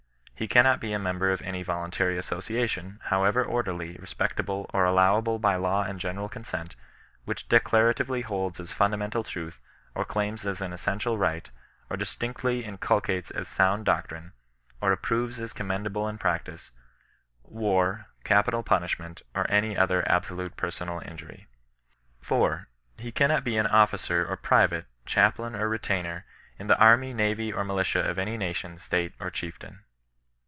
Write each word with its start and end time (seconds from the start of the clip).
He 0.41 0.47
cannot 0.47 0.79
be 0.79 0.91
a 0.91 0.97
member 0.97 1.29
of 1.29 1.43
any 1.43 1.61
voluntary 1.61 2.17
associa 2.17 2.67
tion, 2.67 2.99
however 3.03 3.45
orderly, 3.45 3.95
respectable, 3.99 4.65
or 4.73 4.85
allowable 4.85 5.37
by 5.37 5.55
law 5.55 5.83
and 5.83 5.99
general 5.99 6.27
consent, 6.29 6.75
which 7.25 7.47
declarativdy 7.47 8.23
holds 8.23 8.59
as 8.59 8.71
funda 8.71 8.97
mental 8.97 9.23
truths 9.23 9.59
or 9.93 10.03
claims 10.03 10.47
as 10.47 10.59
an 10.59 10.73
essential 10.73 11.15
right, 11.19 11.51
or 11.91 11.95
distinctly 11.95 12.61
16 12.63 12.63
GBBI8TIAH 12.63 12.67
HON 12.67 12.77
BBSISTAITCS. 13.01 13.31
ineolcfttes 13.35 13.41
as 13.41 13.47
sound 13.47 13.85
doctrine, 13.85 14.31
or 14.81 14.91
approyes 14.97 15.39
as 15.39 15.53
commend 15.53 15.85
able 15.85 16.07
in 16.07 16.17
practice, 16.17 16.71
war, 17.43 18.07
capital 18.23 18.63
punishment^ 18.63 19.21
or 19.35 19.45
any 19.47 19.77
other 19.77 20.03
absolute 20.09 20.57
personal 20.57 21.01
injury. 21.05 21.45
4. 22.19 22.67
He 22.97 23.11
cannot 23.11 23.43
be 23.43 23.57
an 23.57 23.67
officer 23.67 24.25
or 24.25 24.37
private^ 24.37 24.85
chaplain 25.05 25.55
or 25.55 25.69
re 25.69 25.77
tainer, 25.77 26.23
in 26.57 26.65
the 26.65 26.79
army, 26.79 27.13
navy, 27.13 27.53
or 27.53 27.63
militia 27.63 28.01
of 28.01 28.17
any 28.17 28.37
nation, 28.37 28.79
state, 28.79 29.13
or 29.19 29.29
chieftain. 29.29 29.83